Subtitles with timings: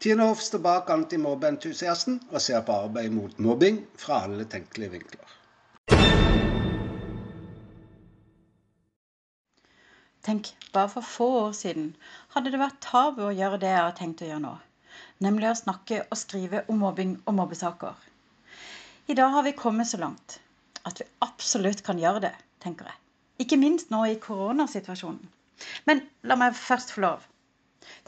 [0.00, 5.34] Tine Hoff står bak antimobbeentusiasten og ser på arbeid mot mobbing fra alle tenkelige vinkler.
[10.24, 11.90] Tenk, bare for få år siden
[12.32, 14.54] hadde det vært tabu å gjøre det jeg har tenkt å gjøre nå.
[15.26, 17.98] Nemlig å snakke og skrive om mobbing og mobbesaker.
[19.04, 20.38] I dag har vi kommet så langt
[20.88, 22.32] at vi absolutt kan gjøre det,
[22.64, 22.96] tenker jeg.
[23.44, 25.28] Ikke minst nå i koronasituasjonen.
[25.84, 27.28] Men la meg først få lov.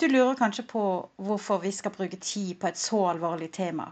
[0.00, 0.84] Du lurer kanskje på
[1.16, 3.88] hvorfor vi skal bruke tid på et så alvorlig tema.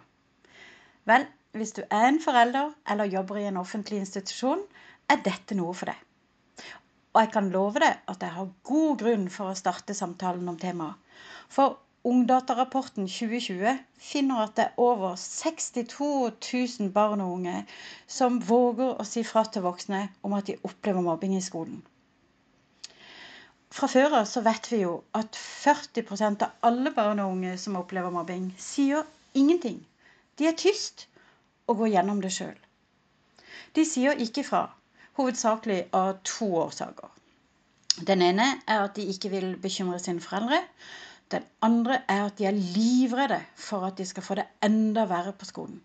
[1.09, 1.27] Vel,
[1.57, 4.63] hvis du er en forelder eller jobber i en offentlig institusjon,
[5.11, 6.01] er dette noe for deg.
[7.11, 10.59] Og jeg kan love deg at jeg har god grunn for å starte samtalen om
[10.61, 10.99] temaet.
[11.51, 17.59] For Ungdatarapporten 2020 finner at det er over 62 000 barn og unge
[18.09, 21.83] som våger å si fra til voksne om at de opplever mobbing i skolen.
[23.71, 27.79] Fra før av så vet vi jo at 40% av alle barn og unge som
[27.79, 29.07] opplever mobbing, sier
[29.39, 29.79] ingenting.
[30.39, 31.07] De er tyst
[31.71, 32.57] og går gjennom det sjøl.
[33.79, 34.65] De sier ikke fra,
[35.21, 37.13] hovedsakelig av to årsaker.
[38.07, 40.63] Den ene er at de ikke vil bekymre sine foreldre.
[41.31, 45.33] Den andre er at de er livredde for at de skal få det enda verre
[45.37, 45.79] på skolen.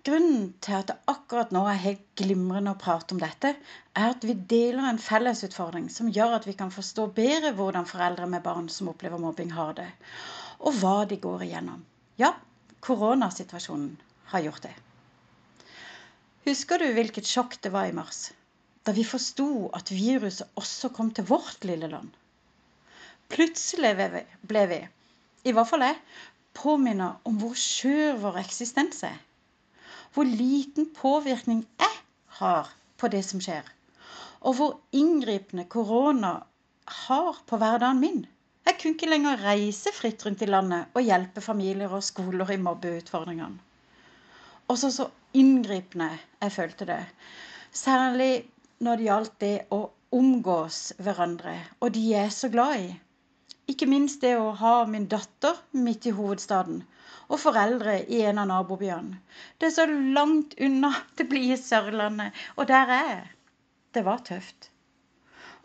[0.00, 3.50] Grunnen til at det akkurat nå er helt glimrende å prate om dette,
[3.92, 8.28] er at vi deler en fellesutfordring som gjør at vi kan forstå bedre hvordan foreldre
[8.32, 9.90] med barn som opplever mobbing, har det,
[10.64, 11.84] og hva de går igjennom.
[12.16, 12.32] Ja,
[12.80, 13.92] koronasituasjonen
[14.32, 14.74] har gjort det.
[16.48, 18.30] Husker du hvilket sjokk det var i mars?
[18.88, 22.08] Da vi forsto at viruset også kom til vårt lille land.
[23.28, 23.92] Plutselig
[24.48, 24.84] ble vi,
[25.44, 26.00] i hvert fall jeg,
[26.56, 29.20] påminnet om hvor skjør vår eksistens er
[30.14, 31.96] hvor liten påvirkning jeg
[32.40, 33.64] har på det som skjer.
[34.40, 36.40] Og hvor inngripende korona
[37.06, 38.22] har på hverdagen min.
[38.66, 42.60] Jeg kunne ikke lenger reise fritt rundt i landet og hjelpe familier og skoler i
[42.60, 43.58] mobbeutfordringene.
[44.70, 47.00] Også så inngripende jeg følte det.
[47.72, 48.44] Særlig
[48.80, 49.80] når det gjaldt det å
[50.14, 52.90] omgås hverandre og de jeg er så glad i.
[53.70, 56.80] Ikke minst det å ha min datter midt i hovedstaden
[57.30, 59.20] og foreldre i en av nabobyene.
[59.58, 63.26] Det er så langt unna det blide Sørlandet, og der er jeg.
[63.94, 64.70] Det var tøft.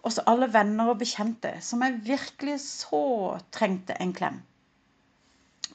[0.05, 3.05] Også alle venner og bekjente som jeg virkelig så
[3.53, 4.37] trengte en klem.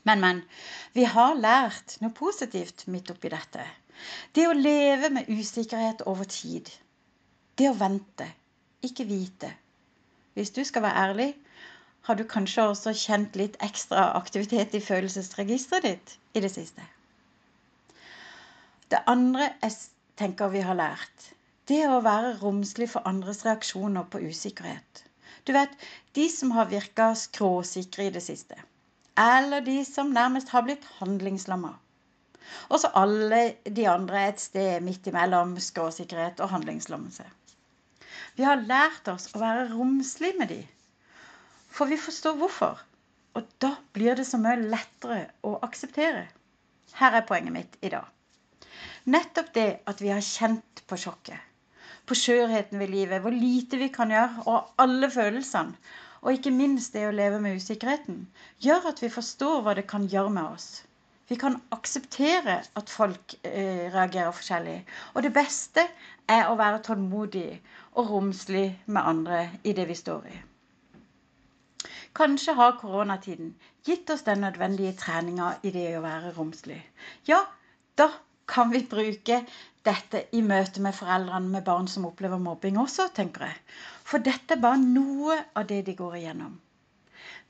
[0.06, 0.42] Men, men.
[0.94, 3.66] Vi har lært noe positivt midt oppi dette.
[4.34, 6.70] Det å leve med usikkerhet over tid.
[7.58, 8.26] Det å vente.
[8.86, 9.50] Ikke vite.
[10.38, 11.30] Hvis du skal være ærlig,
[12.08, 16.86] har du kanskje også kjent litt ekstra aktivitet i følelsesregisteret ditt i det siste?
[18.90, 19.76] Det andre jeg
[20.18, 21.28] tenker vi har lært,
[21.70, 25.04] det er å være romslig for andres reaksjoner på usikkerhet.
[25.46, 25.70] Du vet,
[26.18, 28.58] de som har virka skråsikre i det siste.
[29.20, 31.70] Eller de som nærmest har blitt handlingslamma.
[32.70, 37.28] Og så alle de andre et sted midt imellom skråsikkerhet og handlingslammelse.
[38.34, 40.60] Vi har lært oss å være romslig med de
[41.80, 42.80] for vi forstår hvorfor.
[43.38, 46.26] Og da blir det så mye lettere å akseptere.
[46.98, 48.04] Her er poenget mitt i dag.
[49.08, 51.38] Nettopp det at vi har kjent på sjokket,
[52.04, 55.72] på skjørheten ved livet, hvor lite vi kan gjøre, og alle følelsene,
[56.20, 58.26] og ikke minst det å leve med usikkerheten,
[58.60, 60.68] gjør at vi forstår hva det kan gjøre med oss.
[61.32, 64.76] Vi kan akseptere at folk eh, reagerer forskjellig.
[65.14, 65.86] Og det beste
[66.28, 67.54] er å være tålmodig
[67.94, 70.40] og romslig med andre i det vi står i.
[72.18, 73.52] Kanskje har koronatiden
[73.86, 76.80] gitt oss den nødvendige treninga i det å være romslig.
[77.28, 77.38] Ja,
[78.00, 78.08] da
[78.50, 79.36] kan vi bruke
[79.86, 83.60] dette i møte med foreldrene med barn som opplever mobbing også, tenker jeg.
[84.10, 86.58] For dette er bare noe av det de går igjennom.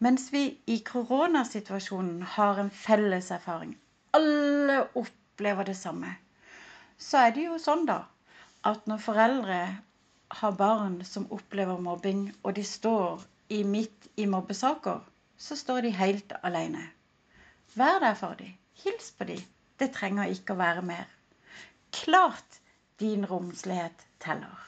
[0.05, 0.45] Mens vi
[0.75, 3.75] i koronasituasjonen har en felles erfaring,
[4.17, 6.13] alle opplever det samme,
[6.99, 8.03] så er det jo sånn, da,
[8.69, 9.61] at når foreldre
[10.41, 15.01] har barn som opplever mobbing, og de står i midt i mobbesaker,
[15.37, 16.83] så står de helt alene.
[17.75, 18.55] Vær der for dem.
[18.85, 19.43] Hils på dem.
[19.81, 21.09] Det trenger ikke å være mer.
[21.93, 22.61] Klart
[23.01, 24.59] din romslighet teller.